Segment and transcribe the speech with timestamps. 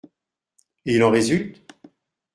[0.87, 1.61] Et il en résulte?